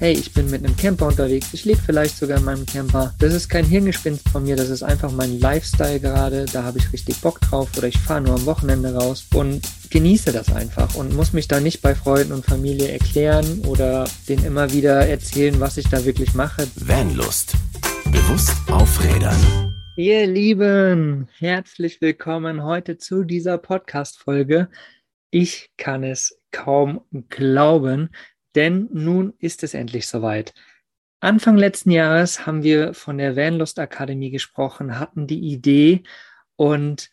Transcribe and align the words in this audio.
hey, 0.00 0.14
ich 0.14 0.32
bin 0.32 0.48
mit 0.48 0.64
einem 0.64 0.74
Camper 0.78 1.08
unterwegs, 1.08 1.52
ich 1.52 1.66
lebe 1.66 1.78
vielleicht 1.84 2.16
sogar 2.16 2.38
in 2.38 2.44
meinem 2.44 2.64
Camper. 2.64 3.14
Das 3.18 3.34
ist 3.34 3.50
kein 3.50 3.66
Hirngespinst 3.66 4.26
von 4.30 4.44
mir, 4.44 4.56
das 4.56 4.70
ist 4.70 4.82
einfach 4.82 5.12
mein 5.12 5.38
Lifestyle 5.38 6.00
gerade, 6.00 6.46
da 6.46 6.62
habe 6.62 6.78
ich 6.78 6.90
richtig 6.90 7.20
Bock 7.20 7.38
drauf 7.42 7.68
oder 7.76 7.86
ich 7.86 7.98
fahre 7.98 8.22
nur 8.22 8.34
am 8.34 8.46
Wochenende 8.46 8.94
raus 8.94 9.26
und 9.34 9.60
genieße 9.90 10.32
das 10.32 10.50
einfach 10.54 10.94
und 10.94 11.14
muss 11.14 11.34
mich 11.34 11.48
da 11.48 11.60
nicht 11.60 11.82
bei 11.82 11.94
Freunden 11.94 12.32
und 12.32 12.46
Familie 12.46 12.88
erklären 12.88 13.60
oder 13.66 14.08
denen 14.26 14.46
immer 14.46 14.72
wieder 14.72 15.06
erzählen, 15.06 15.60
was 15.60 15.76
ich 15.76 15.86
da 15.90 16.02
wirklich 16.06 16.32
mache. 16.32 16.66
Vanlust. 16.76 17.52
Bewusst 18.06 18.56
aufrädern. 18.70 19.36
Ihr 19.96 20.26
Lieben, 20.26 21.28
herzlich 21.36 22.00
willkommen 22.00 22.64
heute 22.64 22.96
zu 22.96 23.22
dieser 23.22 23.58
Podcast-Folge. 23.58 24.68
Ich 25.30 25.72
kann 25.76 26.04
es 26.04 26.40
kaum 26.52 27.02
glauben, 27.28 28.10
denn 28.54 28.88
nun 28.92 29.34
ist 29.38 29.62
es 29.62 29.74
endlich 29.74 30.06
soweit. 30.08 30.54
Anfang 31.20 31.56
letzten 31.56 31.90
Jahres 31.90 32.46
haben 32.46 32.62
wir 32.62 32.94
von 32.94 33.18
der 33.18 33.36
Vanlust 33.36 33.78
Akademie 33.78 34.30
gesprochen, 34.30 34.98
hatten 34.98 35.26
die 35.26 35.40
Idee 35.40 36.02
und 36.56 37.10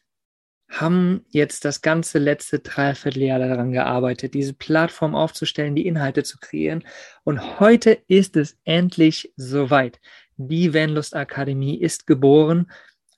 haben 0.70 1.26
jetzt 1.30 1.66
das 1.66 1.82
ganze 1.82 2.20
letzte 2.20 2.60
Dreivierteljahr 2.60 3.40
daran 3.40 3.72
gearbeitet, 3.72 4.34
diese 4.34 4.54
Plattform 4.54 5.16
aufzustellen, 5.16 5.76
die 5.76 5.88
Inhalte 5.88 6.24
zu 6.24 6.38
kreieren. 6.40 6.84
Und 7.24 7.60
heute 7.60 7.98
ist 8.08 8.36
es 8.36 8.58
endlich 8.66 9.34
soweit. 9.38 10.00
Die 10.36 10.74
Vanlust 10.74 11.16
Akademie 11.16 11.80
ist 11.80 12.06
geboren 12.06 12.72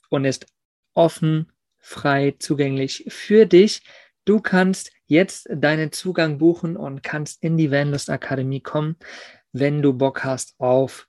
und 0.10 0.26
ist 0.26 0.48
offen, 0.94 1.52
frei, 1.78 2.36
zugänglich 2.38 3.06
für 3.10 3.46
dich. 3.46 3.82
Du 4.26 4.42
kannst 4.42 4.92
jetzt 5.10 5.50
deinen 5.52 5.92
Zugang 5.92 6.38
buchen 6.38 6.78
und 6.78 7.04
kannst 7.04 7.44
in 7.44 7.58
die 7.58 7.72
Vanlust 7.72 8.10
Akademie 8.10 8.62
kommen, 8.62 8.96
wenn 9.52 9.82
du 9.82 9.94
Bock 9.94 10.24
hast 10.24 10.56
auf 10.60 11.08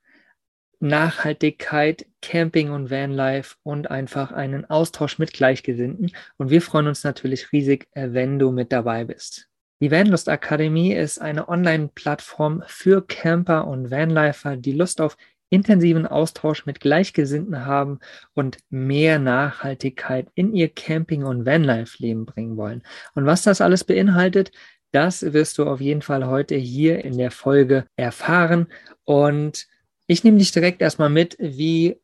Nachhaltigkeit, 0.81 2.07
Camping 2.23 2.71
und 2.71 2.91
Vanlife 2.91 3.57
und 3.63 3.91
einfach 3.91 4.33
einen 4.33 4.65
Austausch 4.65 5.19
mit 5.19 5.33
Gleichgesinnten. 5.35 6.13
Und 6.39 6.51
wir 6.51 6.63
freuen 6.63 6.89
uns 6.89 7.05
natürlich 7.05 7.53
riesig, 7.53 7.87
äh, 7.93 8.09
wenn 8.13 8.39
du 8.39 8.51
mit 8.51 8.73
dabei 8.73 9.05
bist. 9.05 9.49
Die 9.83 9.91
Vanlust 9.91 10.29
Akademie 10.29 10.93
ist 10.93 11.21
eine 11.21 11.49
Online-Plattform 11.49 12.63
für 12.67 13.07
Camper 13.07 13.67
und 13.67 13.91
Vanlifer, 13.91 14.57
die 14.57 14.73
Lust 14.73 15.01
auf 15.01 15.17
intensiven 15.51 16.07
Austausch 16.07 16.65
mit 16.65 16.81
Gleichgesinnten 16.81 17.67
haben 17.67 17.99
und 18.33 18.59
mehr 18.71 19.19
Nachhaltigkeit 19.19 20.29
in 20.35 20.55
ihr 20.55 20.69
Camping- 20.69 21.25
und 21.25 21.45
Vanlife-Leben 21.45 22.25
bringen 22.25 22.57
wollen. 22.57 22.83
Und 23.15 23.27
was 23.27 23.43
das 23.43 23.61
alles 23.61 23.85
beinhaltet, 23.85 24.53
das 24.93 25.33
wirst 25.33 25.59
du 25.59 25.65
auf 25.67 25.81
jeden 25.81 26.03
Fall 26.03 26.27
heute 26.27 26.57
hier 26.57 27.05
in 27.05 27.19
der 27.19 27.31
Folge 27.31 27.85
erfahren. 27.97 28.69
Und 29.05 29.67
ich 30.07 30.25
nehme 30.25 30.39
dich 30.39 30.53
direkt 30.53 30.81
erstmal 30.81 31.11
mit, 31.11 31.37
wie 31.39 32.01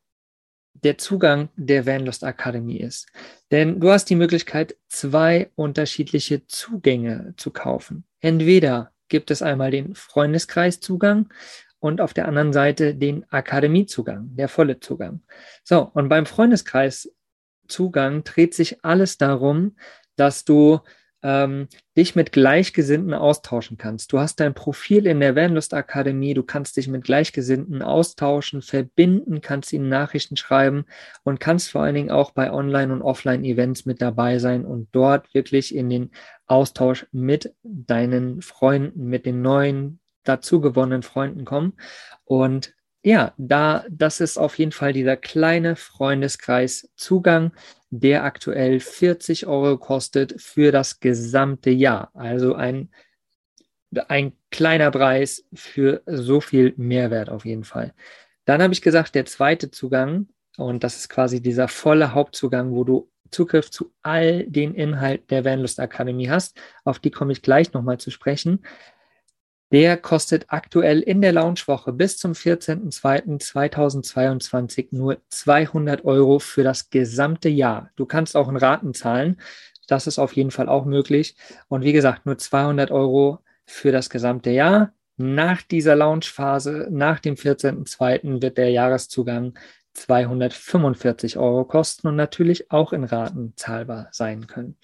der 0.83 0.97
Zugang 0.97 1.49
der 1.55 1.85
Vanlust 1.85 2.23
Akademie 2.23 2.79
ist. 2.79 3.07
Denn 3.51 3.79
du 3.79 3.91
hast 3.91 4.09
die 4.09 4.15
Möglichkeit, 4.15 4.75
zwei 4.87 5.49
unterschiedliche 5.55 6.45
Zugänge 6.47 7.33
zu 7.37 7.51
kaufen. 7.51 8.05
Entweder 8.19 8.91
gibt 9.09 9.31
es 9.31 9.41
einmal 9.41 9.71
den 9.71 9.95
Freundeskreiszugang 9.95 11.29
und 11.79 12.01
auf 12.01 12.13
der 12.13 12.27
anderen 12.27 12.53
Seite 12.53 12.95
den 12.95 13.25
Akademiezugang, 13.31 14.35
der 14.35 14.49
volle 14.49 14.79
Zugang. 14.79 15.21
So, 15.63 15.89
und 15.93 16.09
beim 16.09 16.25
Freundeskreiszugang 16.25 18.23
dreht 18.23 18.53
sich 18.53 18.83
alles 18.83 19.17
darum, 19.17 19.75
dass 20.15 20.43
du 20.45 20.79
ähm, 21.23 21.67
dich 21.95 22.15
mit 22.15 22.31
Gleichgesinnten 22.31 23.13
austauschen 23.13 23.77
kannst. 23.77 24.13
Du 24.13 24.19
hast 24.19 24.39
dein 24.39 24.53
Profil 24.53 25.07
in 25.07 25.19
der 25.19 25.35
Vanlust 25.35 25.73
Akademie, 25.73 26.33
du 26.33 26.43
kannst 26.43 26.77
dich 26.77 26.87
mit 26.87 27.03
Gleichgesinnten 27.03 27.81
austauschen, 27.81 28.61
verbinden, 28.61 29.41
kannst 29.41 29.73
ihnen 29.73 29.89
Nachrichten 29.89 30.37
schreiben 30.37 30.85
und 31.23 31.39
kannst 31.39 31.71
vor 31.71 31.81
allen 31.81 31.95
Dingen 31.95 32.11
auch 32.11 32.31
bei 32.31 32.51
Online- 32.51 32.93
und 32.93 33.01
Offline-Events 33.01 33.85
mit 33.85 34.01
dabei 34.01 34.37
sein 34.37 34.63
und 34.63 34.89
dort 34.91 35.33
wirklich 35.33 35.75
in 35.75 35.89
den 35.89 36.11
Austausch 36.45 37.07
mit 37.11 37.53
deinen 37.63 38.41
Freunden, 38.41 39.05
mit 39.05 39.25
den 39.25 39.41
neuen 39.41 39.99
dazu 40.27 40.61
gewonnenen 40.61 41.03
Freunden 41.03 41.45
kommen. 41.45 41.73
Und 42.25 42.73
ja, 43.03 43.33
da, 43.37 43.85
das 43.89 44.19
ist 44.19 44.37
auf 44.37 44.57
jeden 44.57 44.71
Fall 44.71 44.93
dieser 44.93 45.15
kleine 45.15 45.75
Freundeskreis 45.75 46.89
Zugang, 46.95 47.53
der 47.89 48.23
aktuell 48.23 48.79
40 48.79 49.47
Euro 49.47 49.77
kostet 49.77 50.41
für 50.41 50.71
das 50.71 50.99
gesamte 50.99 51.69
Jahr. 51.69 52.11
Also 52.13 52.53
ein, 52.53 52.89
ein 54.09 54.33
kleiner 54.51 54.91
Preis 54.91 55.45
für 55.53 56.01
so 56.05 56.41
viel 56.41 56.73
Mehrwert 56.75 57.29
auf 57.29 57.45
jeden 57.45 57.63
Fall. 57.63 57.93
Dann 58.45 58.61
habe 58.61 58.73
ich 58.73 58.81
gesagt, 58.81 59.15
der 59.15 59.25
zweite 59.25 59.71
Zugang, 59.71 60.27
und 60.57 60.83
das 60.83 60.97
ist 60.97 61.09
quasi 61.09 61.41
dieser 61.41 61.67
volle 61.67 62.13
Hauptzugang, 62.13 62.71
wo 62.71 62.83
du 62.83 63.09
Zugriff 63.31 63.69
zu 63.71 63.93
all 64.01 64.45
den 64.47 64.73
Inhalten 64.73 65.27
der 65.27 65.45
Vanlust 65.45 65.79
Akademie 65.79 66.29
hast. 66.29 66.59
Auf 66.83 66.99
die 66.99 67.11
komme 67.11 67.31
ich 67.31 67.41
gleich 67.41 67.73
nochmal 67.73 67.99
zu 67.99 68.11
sprechen. 68.11 68.63
Der 69.71 69.97
kostet 69.97 70.45
aktuell 70.47 71.01
in 71.01 71.21
der 71.21 71.33
Launchwoche 71.33 71.91
bis 71.91 72.17
zum 72.17 72.31
14.02.2022 72.31 74.87
nur 74.91 75.17
200 75.29 76.05
Euro 76.05 76.39
für 76.39 76.63
das 76.63 76.89
gesamte 76.89 77.49
Jahr. 77.49 77.89
Du 77.97 78.05
kannst 78.05 78.37
auch 78.37 78.47
in 78.47 78.55
Raten 78.55 78.93
zahlen. 78.93 79.41
Das 79.87 80.07
ist 80.07 80.19
auf 80.19 80.37
jeden 80.37 80.51
Fall 80.51 80.69
auch 80.69 80.85
möglich. 80.85 81.35
Und 81.67 81.83
wie 81.83 81.91
gesagt, 81.91 82.25
nur 82.25 82.37
200 82.37 82.91
Euro 82.91 83.39
für 83.65 83.91
das 83.91 84.09
gesamte 84.09 84.51
Jahr. 84.51 84.93
Nach 85.17 85.61
dieser 85.61 85.97
Launchphase, 85.97 86.87
nach 86.89 87.19
dem 87.19 87.35
14.02. 87.35 88.41
wird 88.41 88.57
der 88.57 88.69
Jahreszugang 88.69 89.59
245 89.93 91.37
Euro 91.37 91.65
kosten 91.65 92.07
und 92.07 92.15
natürlich 92.15 92.71
auch 92.71 92.93
in 92.93 93.03
Raten 93.03 93.51
zahlbar 93.57 94.07
sein 94.11 94.47
können. 94.47 94.77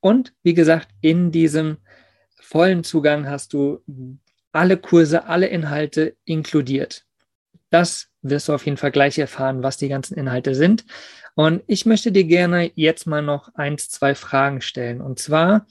Und 0.00 0.34
wie 0.42 0.54
gesagt, 0.54 0.88
in 1.02 1.30
diesem 1.30 1.76
vollen 2.40 2.82
Zugang 2.82 3.28
hast 3.28 3.52
du 3.52 3.80
alle 4.54 4.76
Kurse, 4.76 5.26
alle 5.26 5.46
Inhalte 5.46 6.16
inkludiert. 6.24 7.04
Das 7.70 8.08
wirst 8.22 8.48
du 8.48 8.54
auf 8.54 8.64
jeden 8.64 8.76
Fall 8.76 8.92
gleich 8.92 9.18
erfahren, 9.18 9.62
was 9.62 9.76
die 9.76 9.88
ganzen 9.88 10.16
Inhalte 10.16 10.54
sind. 10.54 10.84
Und 11.34 11.62
ich 11.66 11.86
möchte 11.86 12.12
dir 12.12 12.24
gerne 12.24 12.70
jetzt 12.74 13.06
mal 13.06 13.22
noch 13.22 13.54
eins, 13.54 13.88
zwei 13.90 14.14
Fragen 14.14 14.60
stellen. 14.60 15.00
Und 15.00 15.18
zwar, 15.18 15.66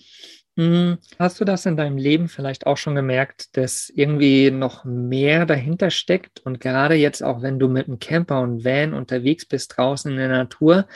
hm, 0.58 0.98
hast 1.18 1.40
du 1.40 1.46
das 1.46 1.66
in 1.66 1.78
deinem 1.78 1.98
Leben 1.98 2.28
vielleicht 2.28 2.68
auch 2.68 2.78
schon 2.78 2.96
gemerkt, 2.96 3.56
dass 3.56 3.90
irgendwie 3.90 4.52
noch 4.52 4.84
mehr 4.84 5.46
dahinter 5.46 5.90
steckt? 5.90 6.42
Und 6.42 6.60
gerade 6.60 6.96
jetzt 6.96 7.24
auch, 7.24 7.42
wenn 7.42 7.60
du 7.60 7.70
mit 7.70 7.88
einem 7.88 8.00
Camper 8.00 8.42
und 8.42 8.66
Van 8.66 8.94
unterwegs 8.94 9.46
bist 9.46 9.78
draußen 9.78 10.12
in 10.12 10.18
der 10.18 10.28
Natur, 10.28 10.88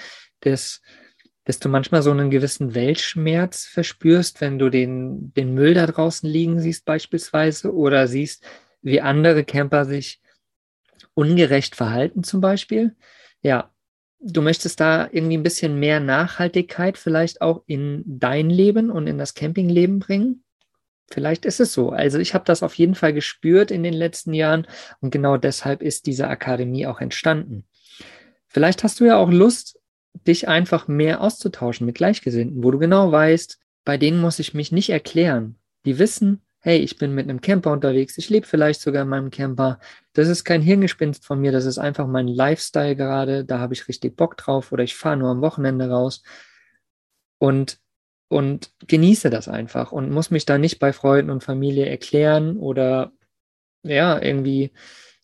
dass 0.42 0.82
dass 1.48 1.60
du 1.60 1.70
manchmal 1.70 2.02
so 2.02 2.12
einen 2.12 2.30
gewissen 2.30 2.76
Weltschmerz 2.76 3.68
verspürst, 3.68 4.42
wenn 4.42 4.60
du 4.60 4.70
den, 4.70 5.34
den 5.34 5.54
Müll 5.54 5.74
da 5.76 5.88
draußen 5.88 6.30
liegen 6.30 6.60
siehst 6.60 6.84
beispielsweise 6.84 7.74
oder 7.74 8.10
siehst, 8.10 8.44
wie 8.82 9.00
andere 9.00 9.46
Camper 9.46 9.86
sich 9.86 10.20
ungerecht 11.14 11.78
verhalten 11.78 12.26
zum 12.26 12.42
Beispiel. 12.42 12.98
Ja, 13.42 13.72
du 14.20 14.42
möchtest 14.42 14.82
da 14.82 15.08
irgendwie 15.10 15.38
ein 15.38 15.44
bisschen 15.44 15.80
mehr 15.80 16.02
Nachhaltigkeit 16.02 16.98
vielleicht 16.98 17.40
auch 17.40 17.64
in 17.66 18.04
dein 18.06 18.50
Leben 18.50 18.92
und 18.92 19.08
in 19.08 19.18
das 19.18 19.34
Campingleben 19.34 20.00
bringen. 20.00 20.44
Vielleicht 21.10 21.46
ist 21.46 21.62
es 21.62 21.72
so. 21.72 21.92
Also 21.92 22.20
ich 22.20 22.34
habe 22.34 22.44
das 22.44 22.62
auf 22.62 22.74
jeden 22.74 22.94
Fall 22.94 23.14
gespürt 23.14 23.72
in 23.72 23.84
den 23.84 23.94
letzten 23.94 24.34
Jahren 24.34 24.68
und 25.00 25.12
genau 25.12 25.38
deshalb 25.38 25.82
ist 25.82 26.08
diese 26.08 26.28
Akademie 26.28 26.88
auch 26.88 27.00
entstanden. 27.00 27.64
Vielleicht 28.50 28.84
hast 28.84 29.00
du 29.00 29.06
ja 29.06 29.16
auch 29.16 29.32
Lust, 29.32 29.77
dich 30.26 30.48
einfach 30.48 30.88
mehr 30.88 31.22
auszutauschen 31.22 31.86
mit 31.86 31.96
Gleichgesinnten, 31.96 32.64
wo 32.64 32.72
du 32.72 32.80
genau 32.80 33.12
weißt, 33.12 33.60
bei 33.86 33.98
denen 33.98 34.20
muss 34.20 34.40
ich 34.40 34.54
mich 34.54 34.72
nicht 34.72 34.90
erklären. 34.90 35.56
Die 35.86 36.00
wissen, 36.00 36.42
hey, 36.60 36.80
ich 36.80 36.98
bin 36.98 37.14
mit 37.14 37.30
einem 37.30 37.42
Camper 37.42 37.72
unterwegs, 37.72 38.18
ich 38.18 38.30
lebe 38.30 38.46
vielleicht 38.46 38.82
sogar 38.82 39.04
in 39.04 39.10
meinem 39.10 39.30
Camper. 39.30 39.80
Das 40.14 40.28
ist 40.28 40.44
kein 40.44 40.62
Hirngespinst 40.62 41.26
von 41.26 41.40
mir, 41.40 41.52
das 41.52 41.66
ist 41.66 41.78
einfach 41.78 42.08
mein 42.08 42.28
Lifestyle 42.28 42.96
gerade, 42.96 43.46
da 43.46 43.60
habe 43.60 43.74
ich 43.74 43.88
richtig 43.88 44.18
Bock 44.18 44.36
drauf 44.38 44.72
oder 44.72 44.84
ich 44.84 44.96
fahre 44.96 45.18
nur 45.18 45.30
am 45.30 45.42
Wochenende 45.42 45.90
raus 45.90 46.24
und, 47.38 47.80
und 48.28 48.72
genieße 48.88 49.30
das 49.30 49.48
einfach 49.48 49.92
und 49.92 50.12
muss 50.12 50.32
mich 50.32 50.46
da 50.46 50.58
nicht 50.58 50.80
bei 50.80 50.92
Freunden 50.94 51.32
und 51.32 51.44
Familie 51.44 51.86
erklären 51.86 52.58
oder 52.58 53.14
ja, 53.84 54.22
irgendwie 54.22 54.74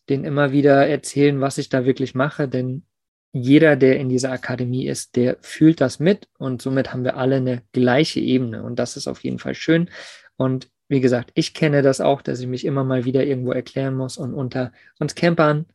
denen 0.09 0.25
immer 0.25 0.51
wieder 0.51 0.87
erzählen, 0.87 1.41
was 1.41 1.57
ich 1.57 1.69
da 1.69 1.85
wirklich 1.85 2.15
mache, 2.15 2.47
denn 2.47 2.85
jeder, 3.33 3.75
der 3.75 3.99
in 3.99 4.09
dieser 4.09 4.31
Akademie 4.31 4.87
ist, 4.87 5.15
der 5.15 5.37
fühlt 5.41 5.81
das 5.81 5.99
mit 5.99 6.29
und 6.37 6.61
somit 6.61 6.93
haben 6.93 7.03
wir 7.03 7.17
alle 7.17 7.37
eine 7.37 7.63
gleiche 7.71 8.19
Ebene 8.19 8.63
und 8.63 8.77
das 8.77 8.95
ist 8.95 9.07
auf 9.07 9.23
jeden 9.23 9.39
Fall 9.39 9.55
schön. 9.55 9.89
Und 10.37 10.69
wie 10.87 11.01
gesagt, 11.01 11.31
ich 11.33 11.55
kenne 11.55 11.81
das 11.81 11.99
auch, 11.99 12.21
dass 12.21 12.39
ich 12.39 12.47
mich 12.47 12.63
immer 12.63 12.83
mal 12.83 13.05
wieder 13.05 13.25
irgendwo 13.25 13.51
erklären 13.51 13.95
muss 13.95 14.17
und 14.17 14.35
unter 14.35 14.71
uns 14.99 15.15
Campern, 15.15 15.65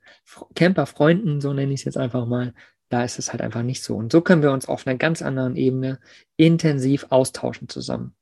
Camperfreunden, 0.55 1.41
so 1.41 1.53
nenne 1.53 1.73
ich 1.75 1.81
es 1.81 1.85
jetzt 1.85 1.99
einfach 1.99 2.27
mal, 2.27 2.55
da 2.91 3.03
ist 3.03 3.19
es 3.19 3.33
halt 3.33 3.43
einfach 3.43 3.63
nicht 3.63 3.83
so. 3.83 3.97
Und 3.97 4.13
so 4.13 4.21
können 4.21 4.43
wir 4.43 4.53
uns 4.53 4.69
auf 4.69 4.87
einer 4.87 4.97
ganz 4.97 5.21
anderen 5.21 5.57
Ebene 5.57 5.99
intensiv 6.37 7.07
austauschen 7.11 7.69
zusammen. 7.69 8.15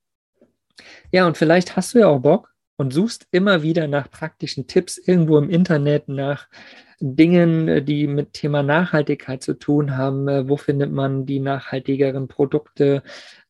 Ja, 1.13 1.27
und 1.27 1.37
vielleicht 1.37 1.77
hast 1.77 1.95
du 1.95 1.99
ja 1.99 2.09
auch 2.09 2.21
Bock, 2.21 2.55
und 2.77 2.93
suchst 2.93 3.27
immer 3.31 3.63
wieder 3.63 3.89
nach 3.89 4.11
praktischen 4.11 4.67
Tipps 4.67 4.99
irgendwo 4.99 5.39
im 5.39 5.51
Internet, 5.51 6.09
nach 6.09 6.49
Dingen, 7.01 7.85
die 7.85 8.07
mit 8.07 8.33
Thema 8.33 8.63
Nachhaltigkeit 8.63 9.43
zu 9.43 9.55
tun 9.55 9.97
haben. 9.97 10.29
Äh, 10.29 10.49
wo 10.49 10.57
findet 10.57 10.93
man 10.93 11.27
die 11.27 11.41
nachhaltigeren 11.41 12.29
Produkte? 12.29 13.03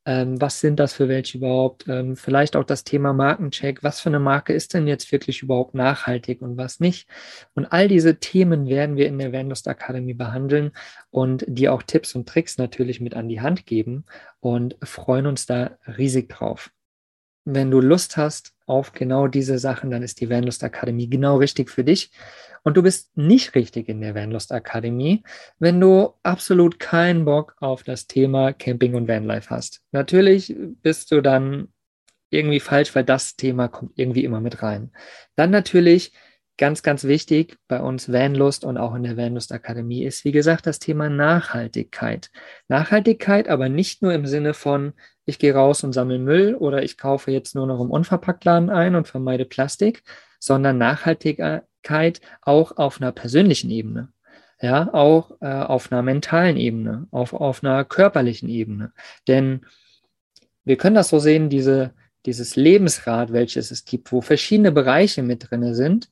Ähm, 0.04 0.40
was 0.40 0.60
sind 0.60 0.80
das 0.80 0.94
für 0.94 1.08
welche 1.08 1.38
überhaupt? 1.38 1.86
Ähm, 1.88 2.16
vielleicht 2.16 2.56
auch 2.56 2.64
das 2.64 2.84
Thema 2.84 3.12
Markencheck. 3.12 3.82
Was 3.82 4.00
für 4.00 4.08
eine 4.08 4.20
Marke 4.20 4.52
ist 4.52 4.74
denn 4.74 4.86
jetzt 4.88 5.10
wirklich 5.12 5.42
überhaupt 5.42 5.74
nachhaltig 5.74 6.42
und 6.42 6.56
was 6.56 6.80
nicht? 6.80 7.08
Und 7.54 7.66
all 7.66 7.88
diese 7.88 8.18
Themen 8.18 8.66
werden 8.66 8.96
wir 8.96 9.06
in 9.06 9.18
der 9.18 9.32
Vanlust 9.32 9.66
Academy 9.68 10.14
behandeln 10.14 10.72
und 11.10 11.44
dir 11.48 11.72
auch 11.72 11.82
Tipps 11.82 12.14
und 12.14 12.28
Tricks 12.28 12.58
natürlich 12.58 13.00
mit 13.00 13.14
an 13.14 13.28
die 13.28 13.40
Hand 13.40 13.66
geben 13.66 14.04
und 14.40 14.76
freuen 14.82 15.26
uns 15.26 15.46
da 15.46 15.78
riesig 15.86 16.28
drauf. 16.28 16.70
Wenn 17.44 17.70
du 17.70 17.80
Lust 17.80 18.16
hast 18.16 18.55
auf 18.66 18.92
genau 18.92 19.28
diese 19.28 19.58
Sachen, 19.58 19.90
dann 19.90 20.02
ist 20.02 20.20
die 20.20 20.28
Vanlust 20.28 20.62
Akademie 20.64 21.08
genau 21.08 21.38
richtig 21.38 21.70
für 21.70 21.84
dich. 21.84 22.10
Und 22.64 22.76
du 22.76 22.82
bist 22.82 23.16
nicht 23.16 23.54
richtig 23.54 23.88
in 23.88 24.00
der 24.00 24.16
Vanlust 24.16 24.50
Akademie, 24.50 25.22
wenn 25.60 25.80
du 25.80 26.14
absolut 26.24 26.80
keinen 26.80 27.24
Bock 27.24 27.54
auf 27.60 27.84
das 27.84 28.08
Thema 28.08 28.52
Camping 28.52 28.94
und 28.94 29.06
Vanlife 29.06 29.50
hast. 29.50 29.82
Natürlich 29.92 30.54
bist 30.82 31.12
du 31.12 31.20
dann 31.20 31.68
irgendwie 32.30 32.58
falsch, 32.58 32.94
weil 32.96 33.04
das 33.04 33.36
Thema 33.36 33.68
kommt 33.68 33.92
irgendwie 33.94 34.24
immer 34.24 34.40
mit 34.40 34.62
rein. 34.62 34.90
Dann 35.36 35.50
natürlich 35.50 36.12
ganz, 36.58 36.82
ganz 36.82 37.04
wichtig 37.04 37.56
bei 37.68 37.80
uns 37.80 38.12
Vanlust 38.12 38.64
und 38.64 38.78
auch 38.78 38.94
in 38.94 39.04
der 39.04 39.16
Vanlust 39.16 39.52
Akademie 39.52 40.04
ist, 40.04 40.24
wie 40.24 40.32
gesagt, 40.32 40.66
das 40.66 40.78
Thema 40.78 41.08
Nachhaltigkeit. 41.08 42.30
Nachhaltigkeit 42.68 43.48
aber 43.48 43.68
nicht 43.68 44.02
nur 44.02 44.12
im 44.12 44.26
Sinne 44.26 44.54
von, 44.54 44.94
ich 45.26 45.38
gehe 45.38 45.54
raus 45.54 45.84
und 45.84 45.92
sammle 45.92 46.18
Müll 46.18 46.54
oder 46.54 46.82
ich 46.82 46.96
kaufe 46.96 47.32
jetzt 47.32 47.54
nur 47.54 47.66
noch 47.66 47.80
im 47.80 47.90
Unverpacktladen 47.90 48.70
ein 48.70 48.94
und 48.94 49.08
vermeide 49.08 49.44
Plastik, 49.44 50.02
sondern 50.38 50.78
Nachhaltigkeit 50.78 52.20
auch 52.42 52.76
auf 52.76 53.00
einer 53.00 53.12
persönlichen 53.12 53.70
Ebene. 53.70 54.08
Ja, 54.62 54.94
auch 54.94 55.32
äh, 55.42 55.48
auf 55.48 55.92
einer 55.92 56.00
mentalen 56.02 56.56
Ebene, 56.56 57.08
auf, 57.10 57.34
auf 57.34 57.62
einer 57.62 57.84
körperlichen 57.84 58.48
Ebene. 58.48 58.92
Denn 59.28 59.66
wir 60.64 60.76
können 60.78 60.94
das 60.94 61.10
so 61.10 61.18
sehen, 61.18 61.50
diese, 61.50 61.92
dieses 62.24 62.56
Lebensrad, 62.56 63.34
welches 63.34 63.70
es 63.70 63.84
gibt, 63.84 64.12
wo 64.12 64.22
verschiedene 64.22 64.72
Bereiche 64.72 65.22
mit 65.22 65.50
drin 65.50 65.74
sind, 65.74 66.10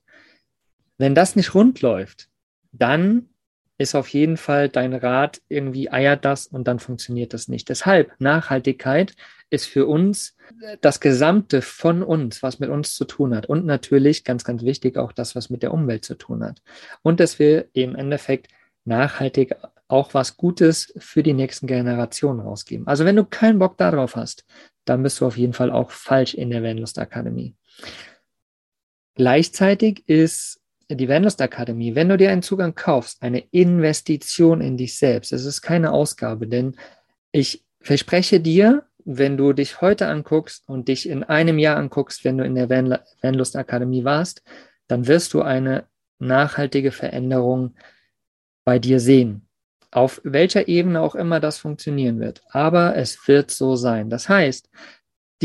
wenn 0.99 1.15
das 1.15 1.37
nicht 1.37 1.55
rund 1.55 1.81
läuft, 1.81 2.29
dann 2.73 3.31
ist 3.77 3.95
auf 3.95 4.09
jeden 4.09 4.37
Fall 4.37 4.69
dein 4.69 4.95
Rad 4.95 5.41
irgendwie 5.49 5.91
eiert 5.91 6.25
das 6.25 6.47
und 6.47 6.69
dann 6.69 6.79
funktioniert 6.79 7.35
das 7.35 7.49
nicht. 7.49 7.69
Deshalb 7.69 8.13
Nachhaltigkeit 8.19 9.15
ist 9.51 9.67
für 9.67 9.87
uns 9.87 10.37
das 10.81 11.01
Gesamte 11.01 11.63
von 11.63 12.03
uns, 12.03 12.43
was 12.43 12.61
mit 12.61 12.71
uns 12.71 12.95
zu 12.95 13.05
tun 13.05 13.35
hat. 13.35 13.47
Und 13.47 13.67
natürlich, 13.67 14.25
ganz, 14.25 14.45
ganz 14.45 14.63
wichtig, 14.63 14.97
auch 14.97 15.13
das, 15.13 15.35
was 15.35 15.51
mit 15.51 15.63
der 15.63 15.73
Umwelt 15.73 16.05
zu 16.05 16.17
tun 16.17 16.45
hat. 16.45 16.63
Und 17.03 17.21
dass 17.21 17.39
wir 17.39 17.69
im 17.73 17.97
Endeffekt 17.97 18.49
nachhaltig 18.85 19.57
auch 19.89 20.15
was 20.15 20.37
Gutes 20.37 20.93
für 20.97 21.23
die 21.23 21.35
nächsten 21.35 21.67
Generationen 21.67 22.41
rausgeben. 22.41 22.87
Also 22.87 23.05
wenn 23.05 23.17
du 23.17 23.25
keinen 23.25 23.59
Bock 23.59 23.77
darauf 23.77 24.17
hast, 24.17 24.45
dann 24.85 25.03
bist 25.03 25.21
du 25.21 25.27
auf 25.27 25.37
jeden 25.37 25.53
Fall 25.53 25.71
auch 25.71 25.91
falsch 25.91 26.35
in 26.35 26.51
der 26.51 26.63
Vanlust 26.63 26.99
Akademie. 26.99 27.55
Gleichzeitig 29.15 30.09
ist 30.09 30.61
die 30.91 31.09
Vanlust 31.09 31.41
Akademie, 31.41 31.95
wenn 31.95 32.09
du 32.09 32.17
dir 32.17 32.31
einen 32.31 32.43
Zugang 32.43 32.75
kaufst, 32.75 33.23
eine 33.23 33.41
Investition 33.51 34.61
in 34.61 34.77
dich 34.77 34.99
selbst. 34.99 35.33
Es 35.33 35.45
ist 35.45 35.63
keine 35.63 35.93
Ausgabe, 35.93 36.47
denn 36.47 36.77
ich 37.33 37.65
verspreche 37.81 38.41
dir, 38.41 38.85
wenn 39.05 39.37
du 39.37 39.53
dich 39.53 39.81
heute 39.81 40.09
anguckst 40.09 40.69
und 40.69 40.89
dich 40.89 41.09
in 41.09 41.25
einem 41.25 41.59
Jahr 41.59 41.77
anguckst, 41.77 42.25
wenn 42.25 42.39
du 42.39 42.45
in 42.45 42.55
der 42.55 42.71
Van 42.71 42.99
Vanlust 43.21 43.57
Akademie 43.57 44.05
warst, 44.05 44.43
dann 44.87 45.07
wirst 45.07 45.35
du 45.35 45.43
eine 45.43 45.85
nachhaltige 46.19 46.93
Veränderung 46.93 47.75
bei 48.65 48.79
dir 48.79 49.01
sehen. 49.01 49.47
Auf 49.91 50.21
welcher 50.25 50.69
Ebene 50.69 51.01
auch 51.01 51.15
immer 51.15 51.39
das 51.39 51.59
funktionieren 51.59 52.19
wird. 52.19 52.43
Aber 52.49 52.97
es 52.97 53.29
wird 53.29 53.51
so 53.51 53.77
sein. 53.77 54.11
Das 54.11 54.29
heißt, 54.29 54.71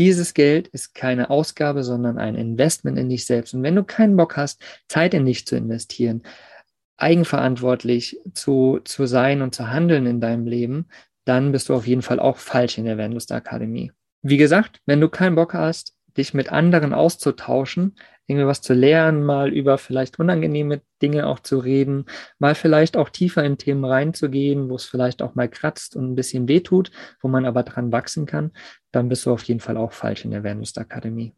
dieses 0.00 0.32
Geld 0.32 0.66
ist 0.68 0.94
keine 0.94 1.28
Ausgabe, 1.28 1.84
sondern 1.84 2.16
ein 2.16 2.34
Investment 2.34 2.98
in 2.98 3.10
dich 3.10 3.26
selbst. 3.26 3.52
Und 3.52 3.62
wenn 3.62 3.76
du 3.76 3.84
keinen 3.84 4.16
Bock 4.16 4.38
hast, 4.38 4.62
Zeit 4.88 5.12
in 5.12 5.26
dich 5.26 5.46
zu 5.46 5.56
investieren, 5.56 6.22
eigenverantwortlich 6.96 8.18
zu, 8.32 8.80
zu 8.82 9.04
sein 9.04 9.42
und 9.42 9.54
zu 9.54 9.70
handeln 9.70 10.06
in 10.06 10.18
deinem 10.22 10.46
Leben, 10.46 10.88
dann 11.26 11.52
bist 11.52 11.68
du 11.68 11.74
auf 11.74 11.86
jeden 11.86 12.00
Fall 12.00 12.18
auch 12.18 12.38
falsch 12.38 12.78
in 12.78 12.86
der 12.86 12.96
Vanlust 12.96 13.30
Akademie. 13.30 13.92
Wie 14.22 14.38
gesagt, 14.38 14.80
wenn 14.86 15.02
du 15.02 15.10
keinen 15.10 15.34
Bock 15.34 15.52
hast, 15.52 15.94
dich 16.16 16.32
mit 16.32 16.50
anderen 16.50 16.94
auszutauschen, 16.94 17.94
irgendwie 18.30 18.46
was 18.46 18.62
zu 18.62 18.72
lernen, 18.72 19.24
mal 19.24 19.52
über 19.52 19.76
vielleicht 19.76 20.18
unangenehme 20.18 20.80
Dinge 21.02 21.26
auch 21.26 21.40
zu 21.40 21.58
reden, 21.58 22.06
mal 22.38 22.54
vielleicht 22.54 22.96
auch 22.96 23.10
tiefer 23.10 23.44
in 23.44 23.58
Themen 23.58 23.84
reinzugehen, 23.84 24.70
wo 24.70 24.76
es 24.76 24.84
vielleicht 24.84 25.20
auch 25.20 25.34
mal 25.34 25.48
kratzt 25.48 25.96
und 25.96 26.12
ein 26.12 26.14
bisschen 26.14 26.48
wehtut, 26.48 26.90
wo 27.20 27.28
man 27.28 27.44
aber 27.44 27.62
dran 27.62 27.92
wachsen 27.92 28.26
kann, 28.26 28.52
dann 28.92 29.08
bist 29.08 29.26
du 29.26 29.32
auf 29.32 29.42
jeden 29.42 29.60
Fall 29.60 29.76
auch 29.76 29.92
falsch 29.92 30.24
in 30.24 30.30
der 30.30 30.44
Vanlust 30.44 30.78
Akademie. 30.78 31.34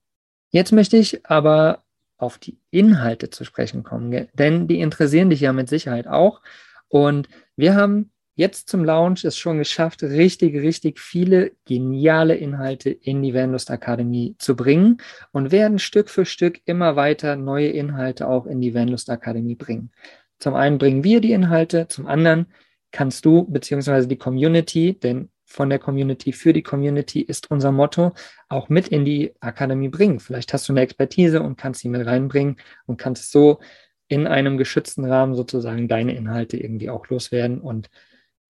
Jetzt 0.51 0.73
möchte 0.73 0.97
ich 0.97 1.27
aber 1.27 1.83
auf 2.19 2.39
die 2.39 2.59
Inhalte 2.71 3.31
zu 3.31 3.45
sprechen 3.45 3.83
kommen, 3.83 4.29
denn 4.35 4.69
die 4.69 4.81
interessieren 4.81 5.31
dich 5.31 5.41
ja 5.41 5.53
mit 5.53 5.69
Sicherheit 5.69 6.07
auch. 6.07 6.41
Und 6.89 7.29
wir 7.57 7.75
haben 7.75 8.12
jetzt 8.35 8.69
zum 8.69 8.85
Launch 8.85 9.25
es 9.25 9.37
schon 9.37 9.59
geschafft, 9.59 10.03
richtig, 10.03 10.55
richtig 10.55 10.99
viele 10.99 11.53
geniale 11.65 12.35
Inhalte 12.35 12.91
in 12.91 13.23
die 13.23 13.35
Vanlust 13.35 13.71
Akademie 13.71 14.35
zu 14.39 14.57
bringen 14.57 14.99
und 15.33 15.53
werden 15.53 15.79
Stück 15.79 16.09
für 16.09 16.25
Stück 16.25 16.61
immer 16.65 16.97
weiter 16.97 17.37
neue 17.37 17.69
Inhalte 17.69 18.29
auch 18.29 18.47
in 18.47 18.61
die 18.61 18.75
Vanlust 18.75 19.11
Akademie 19.11 19.57
bringen. 19.57 19.91
Zum 20.39 20.55
einen 20.55 20.79
bringen 20.79 21.05
wir 21.05 21.21
die 21.21 21.33
Inhalte, 21.33 21.89
zum 21.89 22.07
anderen 22.07 22.47
kannst 22.91 23.25
du 23.25 23.45
beziehungsweise 23.45 24.09
die 24.09 24.19
Community, 24.19 24.99
denn 24.99 25.31
von 25.45 25.69
der 25.69 25.79
Community 25.79 26.33
für 26.33 26.53
die 26.53 26.63
Community 26.63 27.21
ist 27.21 27.51
unser 27.51 27.73
Motto, 27.73 28.13
auch 28.49 28.71
mit 28.71 28.89
in 28.89 29.05
die 29.05 29.35
Akademie 29.41 29.89
bringen. 29.89 30.19
Vielleicht 30.19 30.53
hast 30.53 30.69
du 30.69 30.73
eine 30.73 30.81
Expertise 30.81 31.43
und 31.43 31.59
kannst 31.59 31.81
sie 31.81 31.89
mit 31.89 32.07
reinbringen 32.07 32.57
und 32.87 32.97
kannst 32.97 33.31
so 33.31 33.61
in 34.09 34.27
einem 34.27 34.57
geschützten 34.57 35.05
Rahmen 35.05 35.35
sozusagen 35.35 35.89
deine 35.89 36.15
Inhalte 36.15 36.57
irgendwie 36.57 36.91
auch 36.91 37.07
loswerden 37.09 37.61
und 37.61 37.91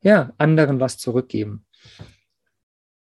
ja, 0.03 0.33
anderen 0.39 0.81
was 0.81 0.99
zurückgeben. 0.99 1.65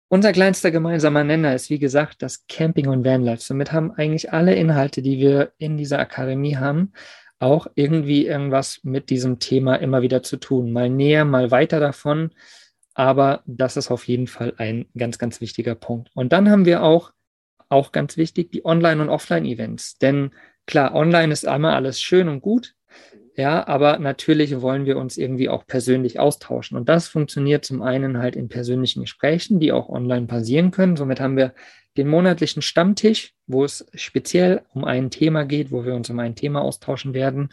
Unser 0.08 0.32
kleinster 0.32 0.70
gemeinsamer 0.70 1.24
Nenner 1.24 1.54
ist, 1.54 1.70
wie 1.70 1.78
gesagt, 1.78 2.22
das 2.22 2.46
Camping 2.46 2.88
und 2.88 3.04
Vanlife. 3.04 3.42
Somit 3.42 3.72
haben 3.72 3.90
eigentlich 3.90 4.32
alle 4.32 4.54
Inhalte, 4.54 5.02
die 5.02 5.18
wir 5.18 5.52
in 5.58 5.76
dieser 5.76 5.98
Akademie 5.98 6.56
haben, 6.56 6.92
auch 7.40 7.66
irgendwie 7.74 8.26
irgendwas 8.26 8.80
mit 8.84 9.10
diesem 9.10 9.38
Thema 9.38 9.74
immer 9.76 10.02
wieder 10.02 10.22
zu 10.22 10.36
tun. 10.36 10.72
Mal 10.72 10.88
näher, 10.88 11.24
mal 11.24 11.50
weiter 11.50 11.80
davon. 11.80 12.30
Aber 12.94 13.42
das 13.46 13.76
ist 13.76 13.90
auf 13.90 14.06
jeden 14.06 14.28
Fall 14.28 14.54
ein 14.56 14.86
ganz, 14.96 15.18
ganz 15.18 15.40
wichtiger 15.40 15.74
Punkt. 15.74 16.10
Und 16.14 16.32
dann 16.32 16.48
haben 16.48 16.64
wir 16.64 16.84
auch, 16.84 17.10
auch 17.68 17.90
ganz 17.90 18.16
wichtig, 18.16 18.52
die 18.52 18.64
Online- 18.64 19.02
und 19.02 19.08
Offline-Events. 19.08 19.98
Denn 19.98 20.30
klar, 20.66 20.94
online 20.94 21.32
ist 21.32 21.46
einmal 21.46 21.74
alles 21.74 22.00
schön 22.00 22.28
und 22.28 22.40
gut. 22.40 22.74
Ja, 23.36 23.66
aber 23.66 23.98
natürlich 23.98 24.60
wollen 24.60 24.86
wir 24.86 24.96
uns 24.96 25.16
irgendwie 25.16 25.48
auch 25.48 25.66
persönlich 25.66 26.20
austauschen. 26.20 26.76
Und 26.76 26.88
das 26.88 27.08
funktioniert 27.08 27.64
zum 27.64 27.82
einen 27.82 28.18
halt 28.18 28.36
in 28.36 28.48
persönlichen 28.48 29.00
Gesprächen, 29.02 29.58
die 29.58 29.72
auch 29.72 29.88
online 29.88 30.26
passieren 30.26 30.70
können. 30.70 30.96
Somit 30.96 31.20
haben 31.20 31.36
wir 31.36 31.52
den 31.96 32.06
monatlichen 32.06 32.62
Stammtisch, 32.62 33.34
wo 33.46 33.64
es 33.64 33.86
speziell 33.94 34.62
um 34.72 34.84
ein 34.84 35.10
Thema 35.10 35.44
geht, 35.44 35.72
wo 35.72 35.84
wir 35.84 35.94
uns 35.94 36.10
um 36.10 36.18
ein 36.20 36.36
Thema 36.36 36.62
austauschen 36.62 37.12
werden. 37.12 37.52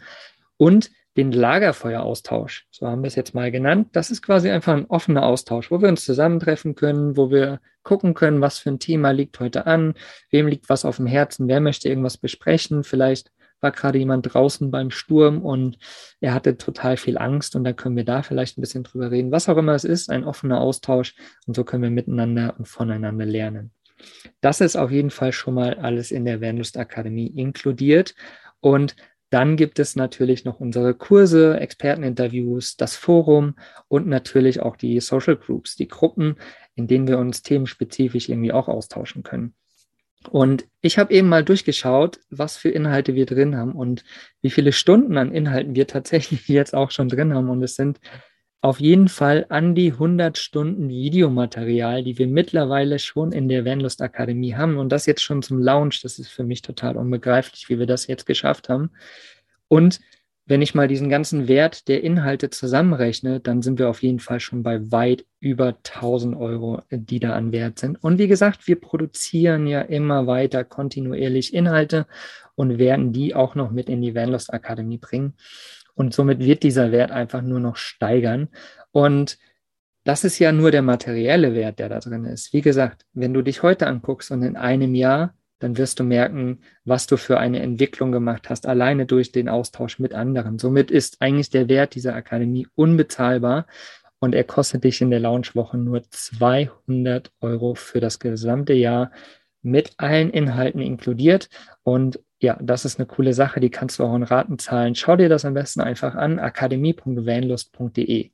Und 0.56 0.90
den 1.16 1.32
Lagerfeueraustausch, 1.32 2.66
so 2.70 2.86
haben 2.86 3.02
wir 3.02 3.08
es 3.08 3.16
jetzt 3.16 3.34
mal 3.34 3.50
genannt. 3.50 3.88
Das 3.92 4.10
ist 4.10 4.22
quasi 4.22 4.50
einfach 4.50 4.74
ein 4.74 4.86
offener 4.86 5.24
Austausch, 5.24 5.70
wo 5.70 5.82
wir 5.82 5.88
uns 5.88 6.04
zusammentreffen 6.04 6.74
können, 6.74 7.16
wo 7.16 7.30
wir 7.30 7.60
gucken 7.82 8.14
können, 8.14 8.40
was 8.40 8.58
für 8.58 8.70
ein 8.70 8.78
Thema 8.78 9.10
liegt 9.10 9.38
heute 9.40 9.66
an, 9.66 9.94
wem 10.30 10.46
liegt 10.46 10.68
was 10.68 10.84
auf 10.84 10.96
dem 10.96 11.06
Herzen, 11.06 11.48
wer 11.48 11.60
möchte 11.60 11.88
irgendwas 11.88 12.16
besprechen, 12.16 12.84
vielleicht 12.84 13.30
war 13.62 13.70
gerade 13.70 13.98
jemand 13.98 14.32
draußen 14.32 14.70
beim 14.70 14.90
Sturm 14.90 15.42
und 15.42 15.78
er 16.20 16.34
hatte 16.34 16.56
total 16.56 16.96
viel 16.96 17.18
Angst 17.18 17.56
und 17.56 17.64
da 17.64 17.72
können 17.72 17.96
wir 17.96 18.04
da 18.04 18.22
vielleicht 18.22 18.58
ein 18.58 18.60
bisschen 18.60 18.84
drüber 18.84 19.10
reden. 19.10 19.32
Was 19.32 19.48
auch 19.48 19.56
immer 19.56 19.74
es 19.74 19.84
ist, 19.84 20.10
ein 20.10 20.24
offener 20.24 20.60
Austausch 20.60 21.14
und 21.46 21.54
so 21.54 21.64
können 21.64 21.82
wir 21.82 21.90
miteinander 21.90 22.54
und 22.58 22.66
voneinander 22.66 23.24
lernen. 23.24 23.70
Das 24.40 24.60
ist 24.60 24.76
auf 24.76 24.90
jeden 24.90 25.10
Fall 25.10 25.32
schon 25.32 25.54
mal 25.54 25.74
alles 25.74 26.10
in 26.10 26.24
der 26.24 26.40
Vanlust 26.40 26.76
Akademie 26.76 27.28
inkludiert 27.28 28.14
und 28.60 28.96
dann 29.30 29.56
gibt 29.56 29.78
es 29.78 29.96
natürlich 29.96 30.44
noch 30.44 30.60
unsere 30.60 30.92
Kurse, 30.92 31.58
Experteninterviews, 31.58 32.76
das 32.76 32.96
Forum 32.96 33.54
und 33.88 34.06
natürlich 34.06 34.60
auch 34.60 34.76
die 34.76 35.00
Social 35.00 35.36
Groups, 35.36 35.74
die 35.74 35.88
Gruppen, 35.88 36.36
in 36.74 36.86
denen 36.86 37.08
wir 37.08 37.18
uns 37.18 37.42
themenspezifisch 37.42 38.28
irgendwie 38.28 38.52
auch 38.52 38.68
austauschen 38.68 39.22
können. 39.22 39.54
Und 40.28 40.66
ich 40.80 40.98
habe 40.98 41.12
eben 41.12 41.28
mal 41.28 41.44
durchgeschaut, 41.44 42.20
was 42.30 42.56
für 42.56 42.70
Inhalte 42.70 43.14
wir 43.14 43.26
drin 43.26 43.56
haben 43.56 43.72
und 43.72 44.04
wie 44.40 44.50
viele 44.50 44.72
Stunden 44.72 45.16
an 45.18 45.32
Inhalten 45.32 45.74
wir 45.74 45.86
tatsächlich 45.86 46.46
jetzt 46.48 46.74
auch 46.74 46.90
schon 46.90 47.08
drin 47.08 47.34
haben. 47.34 47.48
Und 47.48 47.62
es 47.62 47.76
sind 47.76 48.00
auf 48.60 48.78
jeden 48.78 49.08
Fall 49.08 49.46
an 49.48 49.74
die 49.74 49.92
100 49.92 50.38
Stunden 50.38 50.88
Videomaterial, 50.88 52.04
die 52.04 52.16
wir 52.18 52.28
mittlerweile 52.28 53.00
schon 53.00 53.32
in 53.32 53.48
der 53.48 53.64
Vanlust 53.64 54.00
Akademie 54.00 54.54
haben. 54.54 54.78
Und 54.78 54.90
das 54.90 55.06
jetzt 55.06 55.22
schon 55.22 55.42
zum 55.42 55.58
Launch. 55.58 56.00
Das 56.02 56.18
ist 56.18 56.28
für 56.28 56.44
mich 56.44 56.62
total 56.62 56.96
unbegreiflich, 56.96 57.68
wie 57.68 57.78
wir 57.78 57.86
das 57.86 58.06
jetzt 58.06 58.24
geschafft 58.24 58.68
haben. 58.68 58.90
Und 59.66 60.00
wenn 60.44 60.62
ich 60.62 60.74
mal 60.74 60.88
diesen 60.88 61.08
ganzen 61.08 61.46
Wert 61.46 61.86
der 61.88 62.02
Inhalte 62.02 62.50
zusammenrechne, 62.50 63.40
dann 63.40 63.62
sind 63.62 63.78
wir 63.78 63.88
auf 63.88 64.02
jeden 64.02 64.18
Fall 64.18 64.40
schon 64.40 64.62
bei 64.62 64.90
weit 64.90 65.24
über 65.38 65.68
1000 65.68 66.36
Euro, 66.36 66.82
die 66.90 67.20
da 67.20 67.34
an 67.34 67.52
Wert 67.52 67.78
sind. 67.78 68.02
Und 68.02 68.18
wie 68.18 68.28
gesagt, 68.28 68.66
wir 68.66 68.80
produzieren 68.80 69.66
ja 69.66 69.82
immer 69.82 70.26
weiter 70.26 70.64
kontinuierlich 70.64 71.54
Inhalte 71.54 72.06
und 72.56 72.78
werden 72.78 73.12
die 73.12 73.34
auch 73.34 73.54
noch 73.54 73.70
mit 73.70 73.88
in 73.88 74.02
die 74.02 74.14
Vanlust 74.14 74.52
Akademie 74.52 74.98
bringen. 74.98 75.34
Und 75.94 76.12
somit 76.12 76.40
wird 76.40 76.62
dieser 76.62 76.90
Wert 76.90 77.12
einfach 77.12 77.42
nur 77.42 77.60
noch 77.60 77.76
steigern. 77.76 78.48
Und 78.90 79.38
das 80.04 80.24
ist 80.24 80.38
ja 80.38 80.50
nur 80.50 80.72
der 80.72 80.82
materielle 80.82 81.54
Wert, 81.54 81.78
der 81.78 81.88
da 81.88 82.00
drin 82.00 82.24
ist. 82.24 82.52
Wie 82.52 82.62
gesagt, 82.62 83.06
wenn 83.12 83.32
du 83.32 83.42
dich 83.42 83.62
heute 83.62 83.86
anguckst 83.86 84.30
und 84.32 84.42
in 84.42 84.56
einem 84.56 84.94
Jahr, 84.94 85.34
dann 85.62 85.78
wirst 85.78 86.00
du 86.00 86.04
merken, 86.04 86.60
was 86.84 87.06
du 87.06 87.16
für 87.16 87.38
eine 87.38 87.60
Entwicklung 87.60 88.10
gemacht 88.10 88.50
hast, 88.50 88.66
alleine 88.66 89.06
durch 89.06 89.30
den 89.30 89.48
Austausch 89.48 89.98
mit 89.98 90.12
anderen. 90.12 90.58
Somit 90.58 90.90
ist 90.90 91.18
eigentlich 91.20 91.50
der 91.50 91.68
Wert 91.68 91.94
dieser 91.94 92.14
Akademie 92.14 92.66
unbezahlbar 92.74 93.66
und 94.18 94.34
er 94.34 94.44
kostet 94.44 94.84
dich 94.84 95.00
in 95.00 95.10
der 95.10 95.20
Launchwoche 95.20 95.78
nur 95.78 96.02
200 96.02 97.30
Euro 97.40 97.74
für 97.74 98.00
das 98.00 98.18
gesamte 98.18 98.72
Jahr 98.72 99.12
mit 99.62 99.92
allen 99.96 100.30
Inhalten 100.30 100.80
inkludiert. 100.80 101.48
Und 101.84 102.18
ja, 102.40 102.58
das 102.60 102.84
ist 102.84 102.98
eine 102.98 103.06
coole 103.06 103.32
Sache, 103.32 103.60
die 103.60 103.70
kannst 103.70 103.98
du 103.98 104.04
auch 104.04 104.16
in 104.16 104.24
Raten 104.24 104.58
zahlen. 104.58 104.96
Schau 104.96 105.16
dir 105.16 105.28
das 105.28 105.44
am 105.44 105.54
besten 105.54 105.80
einfach 105.80 106.16
an, 106.16 106.40
akademie.vanlust.de. 106.40 108.30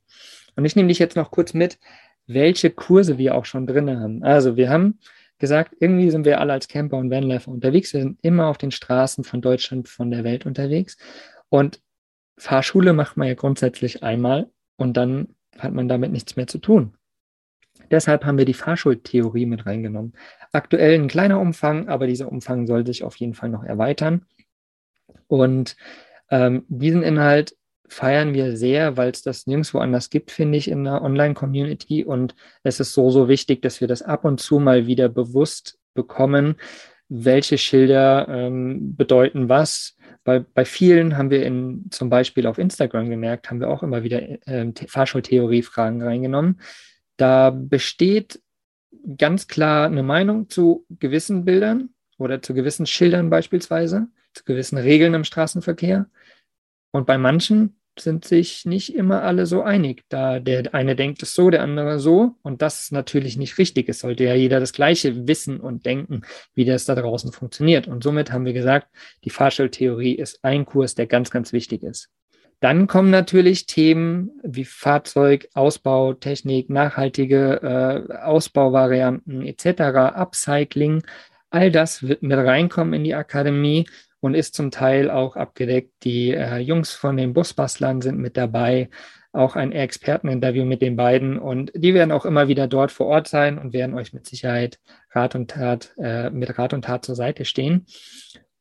Und 0.55 0.65
ich 0.65 0.75
nehme 0.75 0.87
dich 0.87 0.99
jetzt 0.99 1.15
noch 1.15 1.29
kurz 1.29 1.53
mit, 1.53 1.77
welche 2.25 2.69
Kurse 2.71 3.17
wir 3.17 3.35
auch 3.35 3.45
schon 3.45 3.67
drin 3.67 3.89
haben. 3.99 4.23
Also 4.23 4.55
wir 4.57 4.69
haben 4.69 4.99
gesagt, 5.39 5.75
irgendwie 5.79 6.11
sind 6.11 6.25
wir 6.25 6.39
alle 6.39 6.53
als 6.53 6.67
Camper 6.67 6.97
und 6.97 7.09
Vanlifer 7.09 7.51
unterwegs. 7.51 7.93
Wir 7.93 8.01
sind 8.01 8.19
immer 8.21 8.47
auf 8.47 8.57
den 8.57 8.71
Straßen 8.71 9.23
von 9.23 9.41
Deutschland, 9.41 9.87
von 9.87 10.11
der 10.11 10.23
Welt 10.23 10.45
unterwegs. 10.45 10.97
Und 11.49 11.81
Fahrschule 12.37 12.93
macht 12.93 13.17
man 13.17 13.27
ja 13.27 13.33
grundsätzlich 13.33 14.03
einmal 14.03 14.49
und 14.77 14.95
dann 14.95 15.35
hat 15.57 15.73
man 15.73 15.87
damit 15.87 16.11
nichts 16.11 16.35
mehr 16.35 16.47
zu 16.47 16.59
tun. 16.59 16.95
Deshalb 17.91 18.25
haben 18.25 18.37
wir 18.37 18.45
die 18.45 18.53
Fahrschultheorie 18.53 19.45
mit 19.45 19.65
reingenommen. 19.65 20.13
Aktuell 20.51 20.95
ein 20.95 21.07
kleiner 21.07 21.39
Umfang, 21.39 21.87
aber 21.87 22.07
dieser 22.07 22.31
Umfang 22.31 22.67
soll 22.67 22.85
sich 22.85 23.03
auf 23.03 23.15
jeden 23.15 23.33
Fall 23.33 23.49
noch 23.49 23.63
erweitern. 23.63 24.25
Und 25.27 25.75
ähm, 26.29 26.65
diesen 26.67 27.03
Inhalt 27.03 27.55
feiern 27.89 28.33
wir 28.33 28.55
sehr, 28.55 28.97
weil 28.97 29.09
es 29.09 29.21
das 29.21 29.47
nirgendwo 29.47 29.79
anders 29.79 30.09
gibt, 30.09 30.31
finde 30.31 30.57
ich, 30.57 30.69
in 30.69 30.83
der 30.83 31.01
Online-Community. 31.01 32.03
Und 32.05 32.35
es 32.63 32.79
ist 32.79 32.93
so, 32.93 33.09
so 33.09 33.27
wichtig, 33.27 33.61
dass 33.61 33.81
wir 33.81 33.87
das 33.87 34.01
ab 34.01 34.25
und 34.25 34.39
zu 34.39 34.59
mal 34.59 34.87
wieder 34.87 35.09
bewusst 35.09 35.79
bekommen, 35.93 36.55
welche 37.09 37.57
Schilder 37.57 38.27
ähm, 38.29 38.95
bedeuten 38.95 39.49
was. 39.49 39.97
Bei, 40.23 40.39
bei 40.39 40.63
vielen 40.63 41.17
haben 41.17 41.31
wir 41.31 41.43
in, 41.43 41.87
zum 41.89 42.09
Beispiel 42.09 42.45
auf 42.45 42.59
Instagram 42.59 43.09
gemerkt, 43.09 43.49
haben 43.49 43.59
wir 43.59 43.69
auch 43.69 43.83
immer 43.83 44.03
wieder 44.03 44.21
äh, 44.47 44.71
Fahrschultheorie-Fragen 44.87 46.03
reingenommen. 46.03 46.61
Da 47.17 47.49
besteht 47.49 48.41
ganz 49.17 49.47
klar 49.47 49.87
eine 49.87 50.03
Meinung 50.03 50.49
zu 50.49 50.85
gewissen 50.89 51.45
Bildern 51.45 51.89
oder 52.17 52.41
zu 52.41 52.53
gewissen 52.53 52.85
Schildern 52.85 53.29
beispielsweise, 53.29 54.07
zu 54.33 54.43
gewissen 54.43 54.77
Regeln 54.77 55.13
im 55.15 55.23
Straßenverkehr. 55.23 56.07
Und 56.91 57.07
bei 57.07 57.17
manchen 57.17 57.78
sind 58.01 58.25
sich 58.25 58.65
nicht 58.65 58.95
immer 58.95 59.23
alle 59.23 59.45
so 59.45 59.61
einig, 59.63 60.03
da 60.09 60.39
der 60.39 60.73
eine 60.73 60.95
denkt 60.95 61.23
es 61.23 61.33
so, 61.33 61.49
der 61.49 61.61
andere 61.61 61.99
so. 61.99 62.35
Und 62.41 62.61
das 62.61 62.81
ist 62.81 62.91
natürlich 62.91 63.37
nicht 63.37 63.57
richtig. 63.57 63.89
Es 63.89 63.99
sollte 63.99 64.23
ja 64.23 64.33
jeder 64.33 64.59
das 64.59 64.73
Gleiche 64.73 65.27
wissen 65.27 65.59
und 65.59 65.85
denken, 65.85 66.21
wie 66.55 66.65
das 66.65 66.85
da 66.85 66.95
draußen 66.95 67.31
funktioniert. 67.31 67.87
Und 67.87 68.03
somit 68.03 68.31
haben 68.31 68.45
wir 68.45 68.53
gesagt, 68.53 68.87
die 69.23 69.29
Fahrstelltheorie 69.29 70.15
ist 70.15 70.39
ein 70.43 70.65
Kurs, 70.65 70.95
der 70.95 71.07
ganz, 71.07 71.29
ganz 71.29 71.53
wichtig 71.53 71.83
ist. 71.83 72.09
Dann 72.59 72.87
kommen 72.87 73.09
natürlich 73.09 73.67
Themen 73.67 74.31
wie 74.43 74.65
Fahrzeug, 74.65 75.47
Ausbau, 75.53 76.13
Technik, 76.13 76.69
nachhaltige 76.69 78.07
äh, 78.09 78.13
Ausbauvarianten 78.13 79.45
etc., 79.45 80.15
Upcycling. 80.15 81.03
All 81.49 81.71
das 81.71 82.03
wird 82.03 82.21
mit 82.21 82.37
reinkommen 82.37 82.93
in 82.93 83.03
die 83.05 83.15
Akademie 83.15 83.87
und 84.19 84.33
ist 84.33 84.55
zum 84.55 84.71
Teil 84.71 85.09
auch 85.09 85.35
abgedeckt. 85.35 85.91
Die 86.03 86.31
äh, 86.31 86.57
Jungs 86.57 86.91
von 86.91 87.17
den 87.17 87.33
Busbastlern 87.33 88.01
sind 88.01 88.17
mit 88.17 88.37
dabei. 88.37 88.89
Auch 89.31 89.55
ein 89.55 89.71
Experteninterview 89.71 90.65
mit 90.65 90.81
den 90.81 90.95
beiden 90.95 91.37
und 91.37 91.71
die 91.75 91.93
werden 91.93 92.11
auch 92.11 92.25
immer 92.25 92.47
wieder 92.47 92.67
dort 92.67 92.91
vor 92.91 93.05
Ort 93.05 93.27
sein 93.27 93.59
und 93.59 93.73
werden 93.73 93.93
euch 93.93 94.11
mit 94.11 94.25
Sicherheit 94.25 94.79
Rat 95.11 95.35
und 95.35 95.51
Tat, 95.51 95.93
äh, 95.99 96.31
mit 96.31 96.57
Rat 96.57 96.73
und 96.73 96.85
Tat 96.85 97.05
zur 97.05 97.15
Seite 97.15 97.45
stehen. 97.45 97.85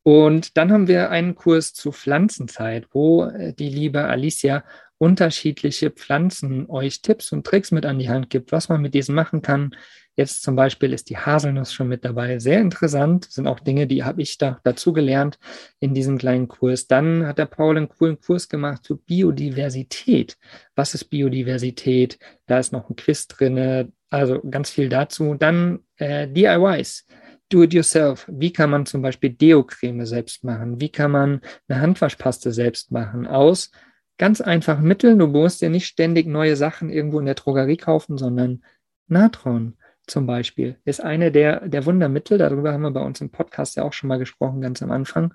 Und 0.02 0.56
dann 0.56 0.70
haben 0.70 0.86
wir 0.86 1.10
einen 1.10 1.34
Kurs 1.34 1.72
zu 1.72 1.92
Pflanzenzeit, 1.92 2.86
wo 2.92 3.24
äh, 3.24 3.54
die 3.54 3.70
liebe 3.70 4.04
Alicia 4.04 4.64
unterschiedliche 4.98 5.90
Pflanzen 5.90 6.68
euch 6.68 7.02
Tipps 7.02 7.32
und 7.32 7.46
Tricks 7.46 7.70
mit 7.70 7.86
an 7.86 7.98
die 7.98 8.08
Hand 8.08 8.30
gibt, 8.30 8.52
was 8.52 8.68
man 8.68 8.82
mit 8.82 8.94
diesen 8.94 9.14
machen 9.14 9.42
kann. 9.42 9.74
Jetzt 10.18 10.42
zum 10.42 10.56
Beispiel 10.56 10.92
ist 10.92 11.10
die 11.10 11.16
Haselnuss 11.16 11.72
schon 11.72 11.86
mit 11.86 12.04
dabei. 12.04 12.40
Sehr 12.40 12.60
interessant, 12.60 13.26
sind 13.26 13.46
auch 13.46 13.60
Dinge, 13.60 13.86
die 13.86 14.02
habe 14.02 14.20
ich 14.20 14.36
da 14.36 14.58
dazu 14.64 14.92
gelernt 14.92 15.38
in 15.78 15.94
diesem 15.94 16.18
kleinen 16.18 16.48
Kurs. 16.48 16.88
Dann 16.88 17.24
hat 17.24 17.38
der 17.38 17.46
Paul 17.46 17.76
einen 17.76 17.88
coolen 17.88 18.18
Kurs 18.20 18.48
gemacht 18.48 18.82
zu 18.82 18.96
Biodiversität. 18.96 20.36
Was 20.74 20.92
ist 20.94 21.04
Biodiversität? 21.04 22.18
Da 22.46 22.58
ist 22.58 22.72
noch 22.72 22.90
ein 22.90 22.96
Quiz 22.96 23.28
drin, 23.28 23.92
also 24.10 24.40
ganz 24.40 24.70
viel 24.70 24.88
dazu. 24.88 25.36
Dann 25.38 25.84
äh, 25.98 26.26
DIYs. 26.26 27.06
Do-it-yourself. 27.48 28.26
Wie 28.28 28.52
kann 28.52 28.70
man 28.70 28.86
zum 28.86 29.02
Beispiel 29.02 29.30
Deo-Creme 29.30 30.04
selbst 30.04 30.42
machen? 30.42 30.80
Wie 30.80 30.88
kann 30.88 31.12
man 31.12 31.42
eine 31.68 31.80
Handwaschpaste 31.80 32.50
selbst 32.50 32.90
machen? 32.90 33.28
Aus 33.28 33.70
ganz 34.18 34.40
einfachen 34.40 34.84
Mitteln. 34.84 35.20
Du 35.20 35.28
musst 35.28 35.62
ja 35.62 35.68
nicht 35.68 35.86
ständig 35.86 36.26
neue 36.26 36.56
Sachen 36.56 36.90
irgendwo 36.90 37.20
in 37.20 37.26
der 37.26 37.36
Drogerie 37.36 37.76
kaufen, 37.76 38.18
sondern 38.18 38.64
Natron 39.06 39.76
zum 40.10 40.26
Beispiel 40.26 40.78
ist 40.84 41.02
eine 41.02 41.30
der, 41.30 41.68
der 41.68 41.86
Wundermittel. 41.86 42.38
Darüber 42.38 42.72
haben 42.72 42.82
wir 42.82 42.90
bei 42.90 43.02
uns 43.02 43.20
im 43.20 43.30
Podcast 43.30 43.76
ja 43.76 43.84
auch 43.84 43.92
schon 43.92 44.08
mal 44.08 44.18
gesprochen, 44.18 44.60
ganz 44.60 44.82
am 44.82 44.90
Anfang. 44.90 45.34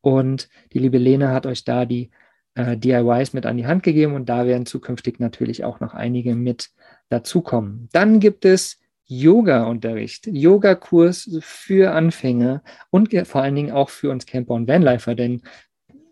Und 0.00 0.48
die 0.72 0.78
liebe 0.78 0.98
Lena 0.98 1.32
hat 1.32 1.46
euch 1.46 1.64
da 1.64 1.84
die 1.84 2.10
äh, 2.54 2.76
DIYs 2.76 3.32
mit 3.32 3.46
an 3.46 3.56
die 3.56 3.66
Hand 3.66 3.82
gegeben 3.82 4.14
und 4.14 4.28
da 4.28 4.46
werden 4.46 4.66
zukünftig 4.66 5.20
natürlich 5.20 5.64
auch 5.64 5.80
noch 5.80 5.94
einige 5.94 6.34
mit 6.34 6.70
dazukommen. 7.08 7.88
Dann 7.92 8.18
gibt 8.20 8.44
es 8.44 8.80
Yoga-Unterricht, 9.04 10.26
Yoga-Kurs 10.26 11.38
für 11.40 11.92
Anfänger 11.92 12.62
und 12.90 13.14
vor 13.26 13.42
allen 13.42 13.54
Dingen 13.54 13.70
auch 13.70 13.90
für 13.90 14.10
uns 14.10 14.26
Camper 14.26 14.54
und 14.54 14.66
Vanlifer, 14.66 15.14
denn 15.14 15.42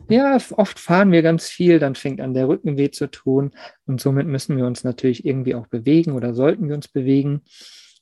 ja, 0.09 0.37
oft 0.57 0.79
fahren 0.79 1.13
wir 1.13 1.23
ganz 1.23 1.49
viel, 1.49 1.79
dann 1.79 1.95
fängt 1.95 2.21
an 2.21 2.35
der 2.35 2.47
Rücken 2.47 2.77
weh 2.77 2.91
zu 2.91 3.11
tun 3.11 3.53
und 3.87 4.01
somit 4.01 4.27
müssen 4.27 4.57
wir 4.57 4.67
uns 4.67 4.85
natürlich 4.85 5.25
irgendwie 5.25 5.55
auch 5.55 5.67
bewegen 5.67 6.13
oder 6.13 6.35
sollten 6.35 6.69
wir 6.69 6.75
uns 6.75 6.89
bewegen. 6.89 7.43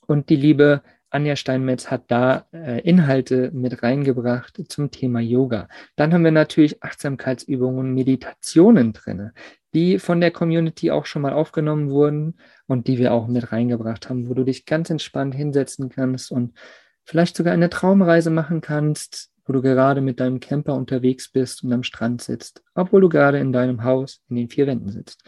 Und 0.06 0.28
die 0.28 0.37
liebe 0.37 0.82
Anja 1.12 1.37
Steinmetz 1.37 1.90
hat 1.90 2.04
da 2.09 2.47
äh, 2.52 2.80
Inhalte 2.80 3.50
mit 3.52 3.82
reingebracht 3.82 4.61
zum 4.68 4.90
Thema 4.90 5.21
Yoga. 5.21 5.68
Dann 5.94 6.12
haben 6.12 6.25
wir 6.25 6.30
natürlich 6.30 6.82
Achtsamkeitsübungen, 6.82 7.92
Meditationen 7.92 8.94
drin, 8.94 9.32
die 9.75 9.99
von 9.99 10.21
der 10.21 10.30
Community 10.30 10.90
auch 10.90 11.04
schon 11.04 11.23
mal 11.23 11.35
aufgenommen 11.35 11.90
wurden 11.90 12.38
und 12.66 12.87
die 12.87 12.97
wir 12.97 13.12
auch 13.12 13.28
mit 13.28 13.52
reingebracht 13.52 14.09
haben, 14.09 14.28
wo 14.28 14.35
du 14.35 14.44
dich 14.44 14.64
ganz 14.64 14.88
entspannt 14.88 15.35
hinsetzen 15.35 15.90
kannst 15.90 16.32
und 16.32 16.56
vielleicht 17.04 17.37
sogar 17.37 17.52
eine 17.52 17.68
Traumreise 17.68 18.30
machen 18.30 18.62
kannst, 18.62 19.30
wo 19.44 19.52
du 19.52 19.61
gerade 19.61 20.00
mit 20.00 20.18
deinem 20.18 20.40
Camper 20.40 20.75
unterwegs 20.75 21.30
bist 21.30 21.62
und 21.62 21.73
am 21.75 21.82
Strand 21.82 22.23
sitzt, 22.23 22.62
obwohl 22.75 23.02
du 23.02 23.11
gerade 23.11 23.38
in 23.38 23.52
deinem 23.52 23.85
Haus 23.85 24.23
in 24.30 24.37
den 24.37 24.49
vier 24.49 24.66
Wänden 24.66 24.90
sitzt 24.90 25.23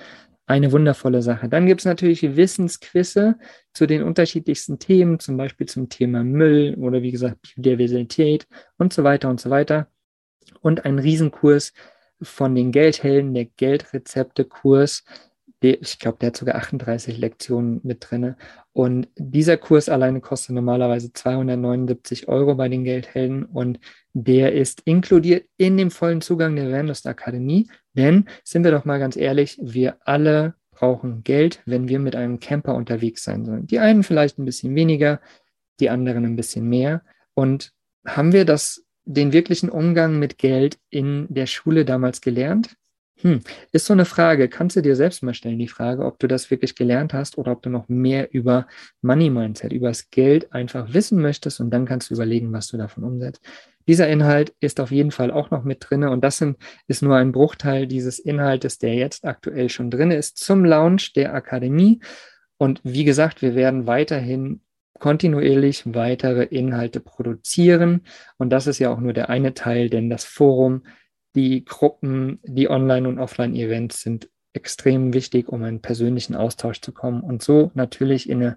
eine 0.46 0.72
wundervolle 0.72 1.22
Sache. 1.22 1.48
Dann 1.48 1.66
gibt 1.66 1.80
es 1.80 1.84
natürlich 1.86 2.36
Wissensquizze 2.36 3.36
zu 3.72 3.86
den 3.86 4.02
unterschiedlichsten 4.02 4.78
Themen, 4.78 5.18
zum 5.18 5.36
Beispiel 5.36 5.66
zum 5.66 5.88
Thema 5.88 6.22
Müll 6.22 6.74
oder 6.78 7.02
wie 7.02 7.12
gesagt 7.12 7.54
Biodiversität 7.56 8.46
und 8.76 8.92
so 8.92 9.04
weiter 9.04 9.30
und 9.30 9.40
so 9.40 9.50
weiter. 9.50 9.88
Und 10.60 10.84
ein 10.84 10.98
Riesenkurs 10.98 11.72
von 12.20 12.54
den 12.54 12.72
Geldhelden, 12.72 13.34
der 13.34 13.46
Geldrezepte-Kurs. 13.46 15.04
Ich 15.60 15.98
glaube, 15.98 16.18
der 16.20 16.28
hat 16.28 16.36
sogar 16.36 16.56
38 16.56 17.16
Lektionen 17.16 17.80
mit 17.82 18.10
drin. 18.10 18.36
Und 18.74 19.08
dieser 19.16 19.56
Kurs 19.56 19.88
alleine 19.88 20.20
kostet 20.20 20.56
normalerweise 20.56 21.12
279 21.12 22.26
Euro 22.26 22.56
bei 22.56 22.68
den 22.68 22.82
Geldhelden 22.82 23.44
und 23.44 23.78
der 24.14 24.52
ist 24.52 24.82
inkludiert 24.84 25.46
in 25.56 25.76
dem 25.76 25.92
vollen 25.92 26.20
Zugang 26.20 26.56
der 26.56 26.72
Vanlust 26.72 27.06
Akademie. 27.06 27.68
Denn, 27.92 28.26
sind 28.42 28.64
wir 28.64 28.72
doch 28.72 28.84
mal 28.84 28.98
ganz 28.98 29.16
ehrlich, 29.16 29.60
wir 29.62 29.98
alle 30.04 30.54
brauchen 30.72 31.22
Geld, 31.22 31.62
wenn 31.66 31.86
wir 31.86 32.00
mit 32.00 32.16
einem 32.16 32.40
Camper 32.40 32.74
unterwegs 32.74 33.22
sein 33.22 33.44
sollen. 33.44 33.68
Die 33.68 33.78
einen 33.78 34.02
vielleicht 34.02 34.40
ein 34.40 34.44
bisschen 34.44 34.74
weniger, 34.74 35.20
die 35.78 35.88
anderen 35.88 36.24
ein 36.24 36.34
bisschen 36.34 36.68
mehr. 36.68 37.02
Und 37.34 37.72
haben 38.04 38.32
wir 38.32 38.44
das, 38.44 38.84
den 39.04 39.32
wirklichen 39.32 39.68
Umgang 39.68 40.18
mit 40.18 40.36
Geld 40.36 40.78
in 40.90 41.26
der 41.28 41.46
Schule 41.46 41.84
damals 41.84 42.20
gelernt? 42.20 42.74
Hm, 43.20 43.40
ist 43.72 43.86
so 43.86 43.92
eine 43.92 44.04
Frage. 44.04 44.48
Kannst 44.48 44.76
du 44.76 44.82
dir 44.82 44.96
selbst 44.96 45.22
mal 45.22 45.34
stellen, 45.34 45.58
die 45.58 45.68
Frage, 45.68 46.04
ob 46.04 46.18
du 46.18 46.26
das 46.26 46.50
wirklich 46.50 46.74
gelernt 46.74 47.14
hast 47.14 47.38
oder 47.38 47.52
ob 47.52 47.62
du 47.62 47.70
noch 47.70 47.88
mehr 47.88 48.34
über 48.34 48.66
Money 49.02 49.30
Mindset, 49.30 49.72
über 49.72 49.88
das 49.88 50.10
Geld 50.10 50.52
einfach 50.52 50.92
wissen 50.92 51.20
möchtest 51.20 51.60
und 51.60 51.70
dann 51.70 51.86
kannst 51.86 52.10
du 52.10 52.14
überlegen, 52.14 52.52
was 52.52 52.68
du 52.68 52.76
davon 52.76 53.04
umsetzt. 53.04 53.40
Dieser 53.86 54.08
Inhalt 54.08 54.54
ist 54.60 54.80
auf 54.80 54.90
jeden 54.90 55.10
Fall 55.10 55.30
auch 55.30 55.50
noch 55.50 55.62
mit 55.62 55.86
drin 55.88 56.04
und 56.04 56.24
das 56.24 56.38
sind, 56.38 56.56
ist 56.88 57.02
nur 57.02 57.16
ein 57.16 57.32
Bruchteil 57.32 57.86
dieses 57.86 58.18
Inhaltes, 58.18 58.78
der 58.78 58.94
jetzt 58.94 59.24
aktuell 59.24 59.68
schon 59.68 59.90
drin 59.90 60.10
ist 60.10 60.38
zum 60.38 60.64
Launch 60.64 61.12
der 61.12 61.34
Akademie. 61.34 62.00
Und 62.56 62.80
wie 62.82 63.04
gesagt, 63.04 63.42
wir 63.42 63.54
werden 63.54 63.86
weiterhin 63.86 64.60
kontinuierlich 64.98 65.82
weitere 65.86 66.44
Inhalte 66.44 67.00
produzieren. 67.00 68.02
Und 68.38 68.50
das 68.50 68.66
ist 68.66 68.78
ja 68.78 68.90
auch 68.90 69.00
nur 69.00 69.12
der 69.12 69.28
eine 69.28 69.54
Teil, 69.54 69.90
denn 69.90 70.08
das 70.08 70.24
Forum 70.24 70.82
die 71.34 71.64
Gruppen, 71.64 72.38
die 72.44 72.70
Online- 72.70 73.08
und 73.08 73.18
Offline-Events 73.18 74.02
sind 74.02 74.28
extrem 74.52 75.12
wichtig, 75.12 75.48
um 75.48 75.62
einen 75.64 75.80
persönlichen 75.80 76.36
Austausch 76.36 76.80
zu 76.80 76.92
kommen 76.92 77.22
und 77.22 77.42
so 77.42 77.70
natürlich 77.74 78.28
in, 78.28 78.42
eine, 78.42 78.56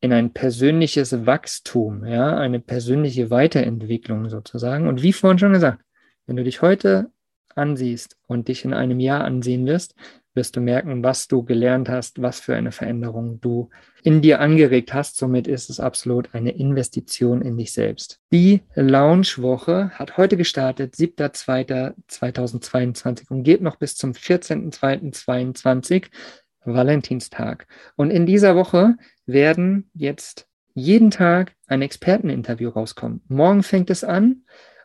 in 0.00 0.12
ein 0.12 0.32
persönliches 0.32 1.26
Wachstum, 1.26 2.04
ja, 2.04 2.36
eine 2.36 2.60
persönliche 2.60 3.30
Weiterentwicklung 3.30 4.28
sozusagen. 4.28 4.88
Und 4.88 5.02
wie 5.02 5.12
vorhin 5.12 5.38
schon 5.38 5.52
gesagt, 5.52 5.82
wenn 6.26 6.36
du 6.36 6.44
dich 6.44 6.60
heute 6.60 7.10
ansiehst 7.54 8.16
und 8.26 8.48
dich 8.48 8.64
in 8.64 8.74
einem 8.74 9.00
Jahr 9.00 9.24
ansehen 9.24 9.66
wirst, 9.66 9.94
wirst 10.38 10.54
du 10.54 10.60
merken, 10.60 11.02
was 11.02 11.26
du 11.26 11.42
gelernt 11.42 11.88
hast, 11.88 12.22
was 12.22 12.38
für 12.38 12.54
eine 12.54 12.70
Veränderung 12.70 13.40
du 13.40 13.70
in 14.04 14.22
dir 14.22 14.40
angeregt 14.40 14.94
hast. 14.94 15.16
Somit 15.16 15.48
ist 15.48 15.68
es 15.68 15.80
absolut 15.80 16.32
eine 16.32 16.52
Investition 16.52 17.42
in 17.42 17.56
dich 17.56 17.72
selbst. 17.72 18.20
Die 18.30 18.62
Launchwoche 18.76 19.90
hat 19.90 20.16
heute 20.16 20.36
gestartet, 20.36 20.94
7.2.2022 20.94 23.28
und 23.30 23.42
geht 23.42 23.62
noch 23.62 23.74
bis 23.76 23.96
zum 23.96 24.12
14.2.2022, 24.12 26.06
Valentinstag. 26.64 27.66
Und 27.96 28.12
in 28.12 28.24
dieser 28.24 28.54
Woche 28.54 28.94
werden 29.26 29.90
jetzt 29.92 30.46
jeden 30.74 31.10
Tag 31.10 31.56
ein 31.66 31.82
Experteninterview 31.82 32.68
rauskommen. 32.68 33.22
Morgen 33.26 33.64
fängt 33.64 33.90
es 33.90 34.04
an 34.04 34.44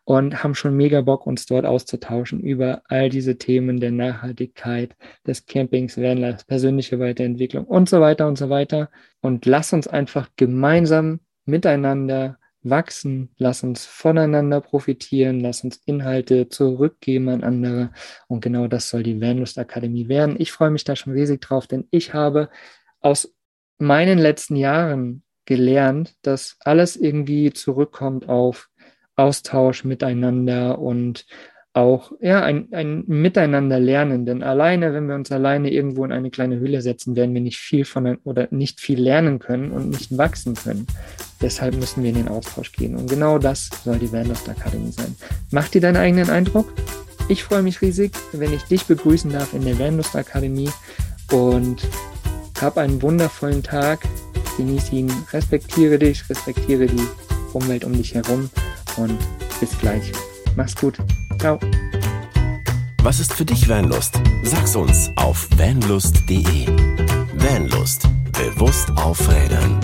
und 0.06 0.44
haben 0.44 0.56
schon 0.56 0.78
mega 0.78 1.02
Bock, 1.02 1.28
uns 1.28 1.46
dort 1.46 1.66
auszutauschen 1.66 2.40
über 2.40 2.82
all 2.88 3.10
diese 3.10 3.38
Themen 3.38 3.82
der 3.82 3.92
Nachhaltigkeit, 3.92 4.96
des 5.28 5.46
Campings, 5.46 5.98
Vanlife, 5.98 6.46
persönliche 6.48 7.00
Weiterentwicklung 7.00 7.66
und 7.66 7.90
so 7.90 8.00
weiter 8.00 8.28
und 8.28 8.38
so 8.38 8.50
weiter. 8.50 8.90
Und 9.20 9.46
lass 9.46 9.74
uns 9.74 9.90
einfach 9.90 10.30
gemeinsam 10.38 11.20
miteinander 11.46 12.38
wachsen, 12.64 13.30
lass 13.38 13.64
uns 13.64 13.86
voneinander 13.86 14.62
profitieren, 14.62 15.40
lass 15.40 15.64
uns 15.64 15.82
Inhalte 15.86 16.50
zurückgeben 16.50 17.30
an 17.30 17.44
andere. 17.44 17.92
Und 18.28 18.42
genau 18.42 18.68
das 18.68 18.90
soll 18.90 19.04
die 19.04 19.22
Vanlust 19.22 19.58
Akademie 19.58 20.08
werden. 20.08 20.36
Ich 20.40 20.52
freue 20.52 20.72
mich 20.72 20.84
da 20.84 20.96
schon 20.96 21.14
riesig 21.14 21.42
drauf, 21.42 21.68
denn 21.68 21.88
ich 21.92 22.14
habe 22.14 22.50
aus 23.02 23.34
meinen 23.78 24.18
letzten 24.18 24.56
Jahren 24.56 25.24
gelernt, 25.46 26.16
dass 26.22 26.58
alles 26.62 26.96
irgendwie 26.96 27.52
zurückkommt 27.52 28.30
auf 28.30 28.70
Austausch 29.16 29.84
miteinander 29.84 30.80
und 30.80 31.26
auch 31.74 32.12
ja 32.22 32.42
ein, 32.44 32.68
ein 32.72 33.04
Miteinander 33.08 33.80
lernen. 33.80 34.26
Denn 34.26 34.44
alleine, 34.44 34.94
wenn 34.94 35.08
wir 35.08 35.16
uns 35.16 35.32
alleine 35.32 35.72
irgendwo 35.72 36.06
in 36.06 36.12
eine 36.12 36.30
kleine 36.30 36.60
Höhle 36.60 36.82
setzen, 36.82 37.16
werden 37.16 37.34
wir 37.34 37.42
nicht 37.42 37.58
viel 37.58 37.84
von 37.84 38.18
oder 38.24 38.48
nicht 38.52 38.80
viel 38.80 39.02
lernen 39.02 39.40
können 39.40 39.72
und 39.72 39.90
nicht 39.90 40.16
wachsen 40.16 40.54
können. 40.54 40.86
Deshalb 41.42 41.76
müssen 41.76 42.04
wir 42.04 42.12
in 42.12 42.18
den 42.18 42.28
Austausch 42.28 42.72
gehen. 42.72 42.96
Und 42.96 43.10
genau 43.10 43.40
das 43.40 43.70
soll 43.84 43.98
die 43.98 44.12
Vanloft 44.12 44.48
Academy 44.48 44.92
sein. 44.92 45.16
Mach 45.52 45.68
dir 45.68 45.82
deinen 45.82 45.98
eigenen 45.98 46.30
Eindruck. 46.30 46.72
Ich 47.28 47.44
freue 47.44 47.64
mich 47.64 47.82
riesig, 47.82 48.12
wenn 48.34 48.54
ich 48.54 48.64
dich 48.64 48.86
begrüßen 48.86 49.32
darf 49.32 49.54
in 49.54 49.66
der 49.66 49.80
Vanlust 49.80 50.16
Akademie 50.16 50.70
und 51.32 51.88
hab 52.62 52.78
einen 52.78 53.02
wundervollen 53.02 53.64
Tag. 53.64 54.02
Genieß 54.58 54.94
ihn, 54.94 55.12
respektiere 55.32 55.98
dich, 55.98 56.30
respektiere 56.30 56.86
die 56.86 57.08
Umwelt 57.54 57.84
um 57.84 57.94
dich 57.94 58.14
herum 58.14 58.50
und 58.98 59.18
bis 59.60 59.78
gleich. 59.80 60.12
Mach's 60.56 60.76
gut. 60.76 60.98
Ciao. 61.40 61.60
Was 63.02 63.20
ist 63.20 63.34
für 63.34 63.46
dich 63.46 63.68
Vanlust? 63.68 64.20
Sag's 64.44 64.76
uns 64.76 65.12
auf 65.16 65.48
vanlust.de. 65.58 66.68
Vanlust. 67.36 68.08
Bewusst 68.32 68.90
aufrädern. 68.96 69.80